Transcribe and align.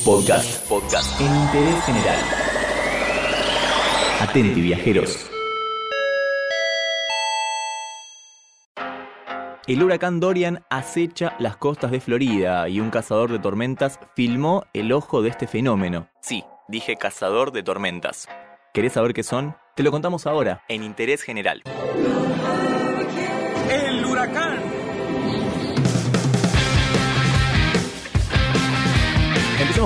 Podcast. 0.00 0.68
Podcast. 0.68 1.20
En 1.20 1.26
interés 1.28 1.84
general. 1.84 2.16
Atenti, 4.20 4.60
viajeros. 4.60 5.30
El 9.68 9.80
huracán 9.80 10.18
Dorian 10.18 10.64
acecha 10.70 11.36
las 11.38 11.56
costas 11.56 11.92
de 11.92 12.00
Florida 12.00 12.68
y 12.68 12.80
un 12.80 12.90
cazador 12.90 13.30
de 13.30 13.38
tormentas 13.38 14.00
filmó 14.16 14.64
el 14.72 14.90
ojo 14.90 15.22
de 15.22 15.28
este 15.28 15.46
fenómeno. 15.46 16.08
Sí, 16.20 16.42
dije 16.66 16.96
cazador 16.96 17.52
de 17.52 17.62
tormentas. 17.62 18.26
¿Querés 18.74 18.94
saber 18.94 19.14
qué 19.14 19.22
son? 19.22 19.54
Te 19.76 19.84
lo 19.84 19.92
contamos 19.92 20.26
ahora, 20.26 20.64
en 20.68 20.82
Interés 20.82 21.22
General. 21.22 21.62
El 23.70 24.04
huracán. 24.04 24.81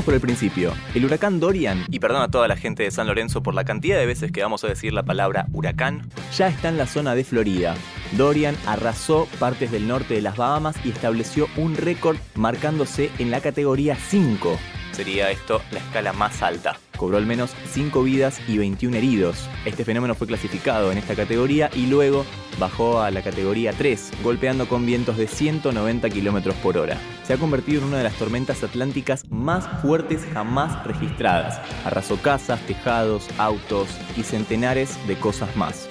Por 0.05 0.13
el 0.13 0.21
principio. 0.21 0.75
El 0.95 1.07
huracán 1.07 1.41
Dorian, 1.41 1.87
y 1.89 2.01
perdón 2.01 2.21
a 2.21 2.31
toda 2.31 2.47
la 2.49 2.57
gente 2.57 2.83
de 2.83 2.91
San 2.91 3.07
Lorenzo 3.07 3.43
por 3.43 3.55
la 3.55 3.65
cantidad 3.65 3.99
de 3.99 4.05
veces 4.05 4.31
que 4.31 4.43
vamos 4.43 4.63
a 4.63 4.69
decir 4.69 4.93
la 4.93 5.05
palabra 5.05 5.47
huracán, 5.53 6.11
ya 6.37 6.49
está 6.49 6.69
en 6.69 6.77
la 6.77 6.87
zona 6.87 7.15
de 7.15 7.25
Florida. 7.25 7.75
Dorian 8.13 8.57
arrasó 8.67 9.27
partes 9.39 9.73
del 9.73 9.89
norte 9.89 10.15
de 10.15 10.21
las 10.21 10.37
Bahamas 10.37 10.77
y 10.85 10.91
estableció 10.91 11.49
un 11.57 11.77
récord 11.77 12.19
marcándose 12.35 13.11
en 13.19 13.31
la 13.31 13.41
categoría 13.41 13.97
5. 13.97 14.59
Sería 14.93 15.31
esto 15.31 15.63
la 15.73 15.79
escala 15.79 16.13
más 16.13 16.43
alta. 16.43 16.79
Cobró 16.97 17.17
al 17.17 17.27
menos 17.27 17.53
5 17.73 18.03
vidas 18.03 18.41
y 18.49 18.59
21 18.59 18.97
heridos. 18.97 19.49
Este 19.65 19.85
fenómeno 19.85 20.15
fue 20.15 20.27
clasificado 20.27 20.93
en 20.93 20.99
esta 20.99 21.15
categoría 21.15 21.71
y 21.75 21.87
luego 21.87 22.25
bajó 22.59 23.01
a 23.01 23.11
la 23.11 23.23
categoría 23.23 23.73
3, 23.73 24.13
golpeando 24.23 24.69
con 24.69 24.87
vientos 24.87 25.17
de 25.17 25.27
190 25.27 26.09
km 26.11 26.55
por 26.55 26.79
hora. 26.79 26.99
Se 27.25 27.35
ha 27.35 27.39
convertido 27.39 27.83
en 27.83 27.89
una 27.89 27.99
de 27.99 28.05
las 28.05 28.15
tormentas 28.15 28.63
atlánticas 28.63 29.25
más 29.31 29.69
fuertes 29.83 30.23
jamás 30.33 30.85
registradas. 30.85 31.61
Arrasó 31.85 32.17
casas, 32.17 32.61
tejados, 32.67 33.29
autos 33.39 33.89
y 34.17 34.23
centenares 34.23 34.97
de 35.07 35.17
cosas 35.17 35.55
más. 35.57 35.89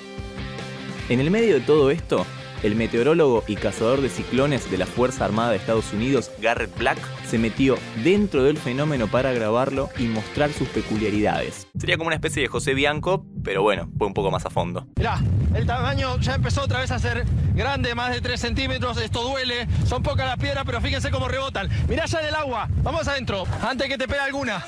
En 1.09 1.19
el 1.19 1.29
medio 1.29 1.53
de 1.53 1.61
todo 1.61 1.91
esto, 1.91 2.25
el 2.65 2.75
meteorólogo 2.75 3.43
y 3.47 3.55
cazador 3.55 4.01
de 4.01 4.09
ciclones 4.09 4.71
de 4.71 4.79
la 4.79 4.87
Fuerza 4.87 5.23
Armada 5.23 5.51
de 5.51 5.57
Estados 5.57 5.93
Unidos, 5.93 6.31
Garrett 6.41 6.75
Black, 6.77 6.97
se 7.29 7.37
metió 7.37 7.77
dentro 8.03 8.43
del 8.43 8.57
fenómeno 8.57 9.07
para 9.07 9.31
grabarlo 9.33 9.89
y 9.97 10.03
mostrar 10.07 10.51
sus 10.51 10.67
peculiaridades. 10.69 11.67
Sería 11.79 11.97
como 11.97 12.07
una 12.07 12.15
especie 12.15 12.41
de 12.41 12.47
José 12.47 12.73
Bianco, 12.73 13.23
pero 13.43 13.61
bueno, 13.61 13.87
fue 13.97 14.07
un 14.07 14.15
poco 14.15 14.31
más 14.31 14.45
a 14.47 14.49
fondo. 14.49 14.87
Mirá, 14.95 15.21
el 15.53 15.67
tamaño 15.67 16.19
ya 16.19 16.35
empezó 16.35 16.63
otra 16.63 16.79
vez 16.79 16.89
a 16.89 16.97
ser 16.97 17.23
grande, 17.53 17.93
más 17.93 18.11
de 18.11 18.21
3 18.21 18.39
centímetros. 18.39 18.97
Esto 18.97 19.21
duele, 19.21 19.67
son 19.85 20.01
pocas 20.01 20.25
las 20.25 20.37
piedras, 20.37 20.63
pero 20.65 20.81
fíjense 20.81 21.11
cómo 21.11 21.27
rebotan. 21.27 21.69
Mirá 21.87 22.05
ya 22.05 22.19
en 22.21 22.27
el 22.27 22.35
agua, 22.35 22.67
vamos 22.81 23.07
adentro, 23.07 23.43
antes 23.61 23.87
que 23.87 23.97
te 23.97 24.07
pegue 24.07 24.21
alguna. 24.21 24.65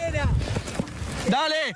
Dale. 1.30 1.76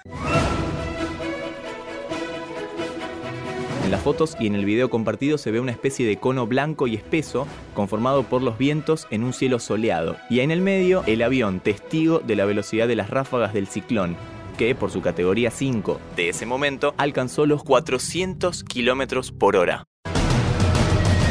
En 3.92 3.98
las 3.98 4.06
fotos 4.06 4.38
y 4.40 4.48
en 4.48 4.56
el 4.56 4.64
video 4.64 4.90
compartido 4.90 5.38
se 5.38 5.52
ve 5.52 5.60
una 5.60 5.74
especie 5.74 6.08
de 6.08 6.16
cono 6.16 6.48
blanco 6.48 6.88
y 6.88 6.96
espeso 6.96 7.46
conformado 7.74 8.24
por 8.24 8.42
los 8.42 8.58
vientos 8.58 9.06
en 9.12 9.22
un 9.22 9.34
cielo 9.34 9.60
soleado. 9.60 10.16
Y 10.30 10.40
en 10.40 10.50
el 10.50 10.62
medio 10.62 11.04
el 11.08 11.22
avión, 11.22 11.60
testigo 11.60 12.20
de 12.20 12.38
la 12.38 12.46
velocidad 12.46 12.88
de 12.88 12.96
las 12.96 13.10
ráfagas 13.10 13.54
del 13.54 13.68
ciclón, 13.68 14.16
que 14.58 14.76
por 14.76 14.92
su 14.92 15.02
categoría 15.02 15.52
5 15.52 16.00
de 16.16 16.30
ese 16.30 16.46
momento 16.46 16.94
alcanzó 16.96 17.46
los 17.46 17.66
400 17.66 18.64
kilómetros 18.64 19.34
por 19.34 19.58
hora. 19.58 19.84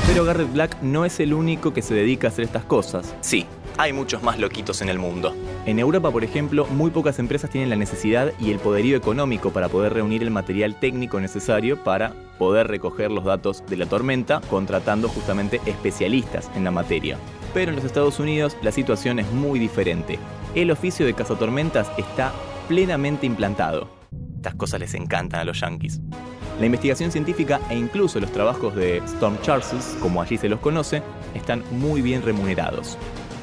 Pero 0.07 0.27
Garrett 0.27 0.53
Black 0.53 0.83
no 0.83 1.07
es 1.07 1.19
el 1.19 1.33
único 1.33 1.73
que 1.73 1.81
se 1.81 1.95
dedica 1.95 2.27
a 2.27 2.31
hacer 2.31 2.45
estas 2.45 2.65
cosas. 2.65 3.15
Sí, 3.23 3.47
hay 3.79 3.95
muchos 3.95 4.23
más 4.23 4.39
loquitos 4.39 4.83
en 4.83 4.91
el 4.91 4.99
mundo. 4.99 5.35
En 5.71 5.79
Europa, 5.79 6.11
por 6.11 6.25
ejemplo, 6.25 6.67
muy 6.67 6.91
pocas 6.91 7.21
empresas 7.21 7.49
tienen 7.49 7.71
la 7.71 7.77
necesidad 7.77 8.33
y 8.41 8.51
el 8.51 8.59
poderío 8.59 8.97
económico 8.97 9.53
para 9.53 9.69
poder 9.69 9.93
reunir 9.93 10.21
el 10.25 10.33
material 10.33 10.75
técnico 10.81 11.21
necesario 11.21 11.85
para 11.85 12.13
poder 12.41 12.67
recoger 12.67 13.13
los 13.13 13.25
datos 13.25 13.63
de 13.69 13.77
la 13.77 13.87
tormenta, 13.87 14.41
contratando 14.51 15.09
justamente 15.09 15.61
especialistas 15.67 16.51
en 16.57 16.65
la 16.65 16.73
materia. 16.73 17.19
Pero 17.55 17.71
en 17.71 17.77
los 17.77 17.85
Estados 17.85 18.19
Unidos 18.19 18.57
la 18.63 18.73
situación 18.73 19.21
es 19.21 19.31
muy 19.31 19.61
diferente. 19.61 20.19
El 20.57 20.73
oficio 20.73 21.07
de 21.07 21.15
cazatormentas 21.15 21.89
está 21.97 22.33
plenamente 22.67 23.27
implantado. 23.27 23.87
Estas 24.39 24.57
cosas 24.57 24.81
les 24.81 24.95
encantan 24.95 25.39
a 25.39 25.45
los 25.45 25.61
yankees. 25.61 26.01
La 26.59 26.67
investigación 26.67 27.13
científica 27.13 27.61
e 27.71 27.77
incluso 27.77 28.19
los 28.19 28.33
trabajos 28.33 28.75
de 28.75 28.97
Storm 29.07 29.41
Charles, 29.43 29.97
como 30.01 30.21
allí 30.21 30.37
se 30.37 30.49
los 30.49 30.59
conoce, 30.59 31.01
están 31.37 31.63
muy 31.71 32.03
bien 32.03 32.23
remunerados. 32.23 32.99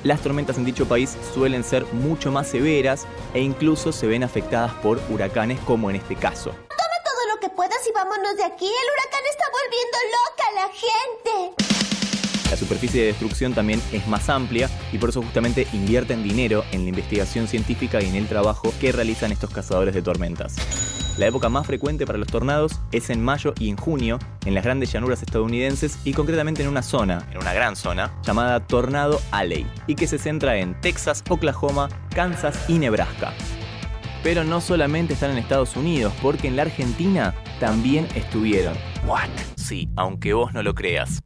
Las 0.08 0.22
tormentas 0.22 0.58
en 0.58 0.64
dicho 0.64 0.88
país 0.88 1.18
suelen 1.34 1.66
ser 1.66 1.86
mucho 1.88 2.32
más 2.32 2.48
severas 2.48 3.06
e 3.34 3.42
incluso 3.42 3.92
se 3.92 4.08
ven 4.08 4.24
afectadas 4.24 4.72
por 4.76 5.02
huracanes 5.10 5.60
como 5.60 5.90
en 5.90 5.98
este 5.98 6.16
caso. 6.16 6.52
Toma 6.52 6.98
todo 7.04 7.36
lo 7.36 7.42
que 7.42 7.50
puedas 7.50 7.86
y 7.86 7.92
vámonos 7.92 8.38
de 8.38 8.46
aquí. 8.46 8.68
El 8.68 8.88
huracán 8.94 9.22
está 9.30 9.44
volviendo 9.52 9.98
loca 10.16 10.44
a 10.48 10.56
la 10.56 10.70
gente. 10.72 12.50
La 12.50 12.56
superficie 12.56 13.02
de 13.02 13.08
destrucción 13.08 13.54
también 13.54 13.82
es 13.92 14.08
más 14.08 14.30
amplia 14.30 14.70
y 14.94 14.98
por 14.98 15.10
eso 15.10 15.22
justamente 15.22 15.68
invierten 15.74 16.24
dinero 16.24 16.64
en 16.72 16.84
la 16.84 16.90
investigación 16.90 17.50
científica 17.50 18.02
y 18.02 18.06
en 18.06 18.16
el 18.16 18.30
trabajo 18.30 18.74
que 18.80 18.94
realizan 18.94 19.34
estos 19.34 19.50
cazadores 19.50 19.94
de 19.94 20.02
tormentas. 20.02 20.56
La 21.18 21.26
época 21.26 21.50
más 21.50 21.66
frecuente 21.66 22.06
para 22.06 22.20
los 22.20 22.28
tornados 22.28 22.80
es 22.92 23.10
en 23.10 23.24
mayo 23.24 23.56
y 23.60 23.70
en 23.70 23.78
junio 23.78 24.20
en 24.46 24.54
las 24.54 24.64
grandes 24.64 24.92
llanuras 24.92 25.24
estadounidenses 25.24 25.98
y 26.06 26.14
concretamente 26.14 26.62
en 26.62 26.70
una 26.70 26.84
zona, 26.84 27.28
en 27.32 27.40
una 27.40 27.54
gran 27.54 27.76
zona, 27.76 28.14
llamada 28.24 28.60
Tornado 28.68 29.20
Alley, 29.32 29.66
y 29.88 29.96
que 29.96 30.06
se 30.06 30.20
centra 30.20 30.58
en 30.58 30.80
Texas, 30.80 31.24
Oklahoma, 31.28 31.90
Kansas 32.14 32.70
y 32.70 32.78
Nebraska. 32.78 33.34
Pero 34.22 34.44
no 34.44 34.62
solamente 34.62 35.14
están 35.14 35.32
en 35.32 35.40
Estados 35.40 35.76
Unidos, 35.76 36.14
porque 36.22 36.48
en 36.48 36.56
la 36.56 36.64
Argentina 36.64 37.34
también 37.60 38.08
estuvieron. 38.14 38.76
What? 39.08 39.30
Sí, 39.56 39.90
aunque 39.96 40.34
vos 40.34 40.54
no 40.54 40.62
lo 40.62 40.76
creas. 40.76 41.24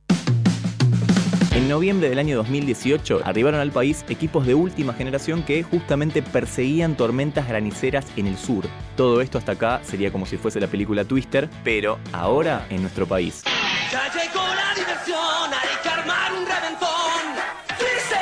En 1.53 1.67
noviembre 1.67 2.09
del 2.09 2.17
año 2.17 2.37
2018 2.37 3.23
arribaron 3.25 3.59
al 3.59 3.71
país 3.71 4.05
equipos 4.07 4.47
de 4.47 4.55
última 4.55 4.93
generación 4.93 5.43
que 5.43 5.63
justamente 5.63 6.21
perseguían 6.21 6.95
tormentas 6.95 7.45
graniceras 7.45 8.05
en 8.15 8.27
el 8.27 8.37
sur. 8.37 8.65
Todo 8.95 9.19
esto 9.19 9.37
hasta 9.37 9.51
acá 9.51 9.81
sería 9.83 10.13
como 10.13 10.25
si 10.25 10.37
fuese 10.37 10.61
la 10.61 10.67
película 10.67 11.03
Twister, 11.03 11.49
pero 11.65 11.99
ahora 12.13 12.65
en 12.69 12.81
nuestro 12.81 13.05
país. 13.05 13.43
Ya 13.91 14.09
llegó 14.13 14.39
la 14.39 14.73
diversión, 14.73 15.53
hay 15.53 15.83
que 15.83 15.89
armar 15.89 16.31
un 16.31 16.45
reventón. 16.45 16.89
Twister. 17.77 18.17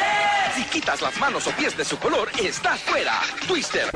Si 0.56 0.64
quitas 0.64 1.00
las 1.00 1.16
manos 1.20 1.46
o 1.46 1.52
pies 1.52 1.78
de 1.78 1.86
su 1.86 2.00
color, 2.00 2.30
estás 2.44 2.82
fuera. 2.82 3.14
Twister. 3.48 3.92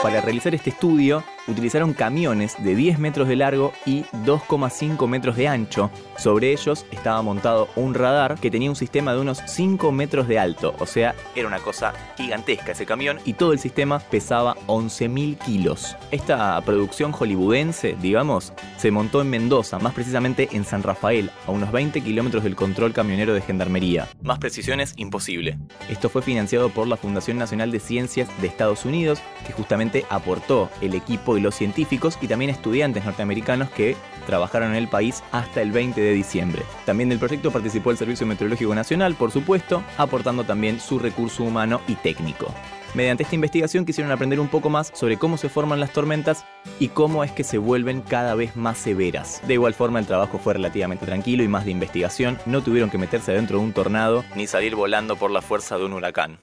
Para 0.00 0.20
realizar 0.20 0.54
este 0.54 0.70
estudio, 0.70 1.24
utilizaron 1.48 1.94
camiones 1.94 2.54
de 2.62 2.74
10 2.74 2.98
metros 2.98 3.28
de 3.28 3.36
largo 3.36 3.72
y 3.86 4.02
2,5 4.24 5.08
metros 5.08 5.36
de 5.36 5.48
ancho. 5.48 5.90
Sobre 6.16 6.52
ellos 6.52 6.86
estaba 6.90 7.22
montado 7.22 7.68
un 7.76 7.94
radar 7.94 8.38
que 8.38 8.50
tenía 8.50 8.70
un 8.70 8.76
sistema 8.76 9.12
de 9.14 9.20
unos 9.20 9.42
5 9.46 9.90
metros 9.92 10.28
de 10.28 10.38
alto, 10.38 10.74
o 10.78 10.86
sea, 10.86 11.14
era 11.34 11.48
una 11.48 11.58
cosa 11.58 11.92
gigantesca 12.16 12.72
ese 12.72 12.86
camión 12.86 13.18
y 13.24 13.34
todo 13.34 13.52
el 13.52 13.58
sistema 13.58 13.98
pesaba 13.98 14.56
11.000 14.66 15.38
kilos. 15.38 15.96
Esta 16.10 16.60
producción 16.62 17.12
hollywoodense, 17.12 17.96
digamos, 18.00 18.52
se 18.76 18.90
montó 18.90 19.20
en 19.20 19.30
Mendoza, 19.30 19.78
más 19.78 19.94
precisamente 19.94 20.48
en 20.52 20.64
San 20.64 20.82
Rafael, 20.82 21.30
a 21.46 21.50
unos 21.50 21.72
20 21.72 22.00
kilómetros 22.00 22.44
del 22.44 22.56
control 22.56 22.92
camionero 22.92 23.34
de 23.34 23.40
Gendarmería. 23.40 24.08
Más 24.22 24.38
precisiones, 24.38 24.94
imposible. 24.96 25.58
Esto 25.88 26.08
fue 26.08 26.22
financiado 26.22 26.70
por 26.70 26.86
la 26.86 26.96
Fundación 26.96 27.38
Nacional 27.38 27.70
de 27.70 27.80
Ciencias 27.80 28.28
de 28.40 28.46
Estados 28.46 28.84
Unidos, 28.84 29.20
que 29.46 29.52
justamente 29.52 30.04
aportó 30.10 30.70
el 30.80 30.94
equipo 30.94 31.37
y 31.38 31.40
los 31.40 31.54
científicos 31.54 32.18
y 32.20 32.28
también 32.28 32.50
estudiantes 32.50 33.04
norteamericanos 33.04 33.70
que 33.70 33.96
trabajaron 34.26 34.70
en 34.70 34.76
el 34.76 34.88
país 34.88 35.22
hasta 35.32 35.62
el 35.62 35.72
20 35.72 36.00
de 36.00 36.12
diciembre. 36.12 36.62
También 36.84 37.08
del 37.08 37.18
proyecto 37.18 37.50
participó 37.50 37.90
el 37.90 37.96
Servicio 37.96 38.26
Meteorológico 38.26 38.74
Nacional, 38.74 39.14
por 39.14 39.30
supuesto, 39.30 39.82
aportando 39.96 40.44
también 40.44 40.80
su 40.80 40.98
recurso 40.98 41.44
humano 41.44 41.80
y 41.88 41.94
técnico. 41.94 42.52
Mediante 42.94 43.22
esta 43.22 43.34
investigación 43.34 43.84
quisieron 43.84 44.12
aprender 44.12 44.40
un 44.40 44.48
poco 44.48 44.70
más 44.70 44.90
sobre 44.94 45.18
cómo 45.18 45.36
se 45.36 45.48
forman 45.48 45.80
las 45.80 45.92
tormentas 45.92 46.44
y 46.80 46.88
cómo 46.88 47.22
es 47.22 47.32
que 47.32 47.44
se 47.44 47.58
vuelven 47.58 48.00
cada 48.00 48.34
vez 48.34 48.56
más 48.56 48.78
severas. 48.78 49.42
De 49.46 49.54
igual 49.54 49.74
forma 49.74 49.98
el 49.98 50.06
trabajo 50.06 50.38
fue 50.38 50.54
relativamente 50.54 51.06
tranquilo 51.06 51.42
y 51.42 51.48
más 51.48 51.64
de 51.64 51.70
investigación, 51.70 52.38
no 52.46 52.62
tuvieron 52.62 52.90
que 52.90 52.98
meterse 52.98 53.32
dentro 53.32 53.58
de 53.58 53.64
un 53.64 53.72
tornado 53.72 54.24
ni 54.34 54.46
salir 54.46 54.74
volando 54.74 55.16
por 55.16 55.30
la 55.30 55.42
fuerza 55.42 55.76
de 55.76 55.84
un 55.84 55.92
huracán. 55.92 56.38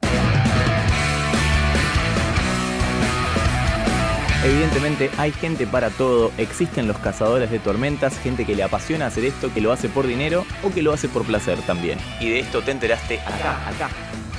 Evidentemente 4.45 5.09
hay 5.17 5.31
gente 5.31 5.65
para 5.65 5.89
todo, 5.89 6.31
existen 6.37 6.87
los 6.87 6.99
cazadores 6.99 7.49
de 7.49 7.57
tormentas, 7.57 8.19
gente 8.19 8.45
que 8.45 8.53
le 8.53 8.61
apasiona 8.61 9.07
hacer 9.07 9.25
esto, 9.25 9.51
que 9.51 9.59
lo 9.59 9.71
hace 9.71 9.89
por 9.89 10.05
dinero 10.05 10.45
o 10.63 10.71
que 10.71 10.83
lo 10.83 10.93
hace 10.93 11.09
por 11.09 11.25
placer 11.25 11.57
también. 11.63 11.97
Y 12.19 12.29
de 12.29 12.41
esto 12.41 12.61
te 12.61 12.69
enteraste 12.69 13.19
acá, 13.21 13.67
acá, 13.67 13.89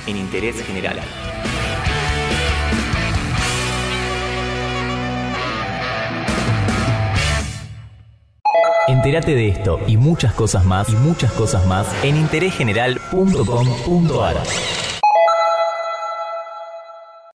en 0.05 0.15
Interés 0.15 0.65
General. 0.65 0.97
Entérate 8.87 9.35
de 9.35 9.49
esto 9.49 9.81
y 9.87 9.97
muchas 9.97 10.31
cosas 10.31 10.63
más 10.63 10.87
y 10.87 10.95
muchas 10.95 11.33
cosas 11.33 11.65
más 11.65 11.85
en 12.05 12.15
interésgeneral.com.ar. 12.15 14.37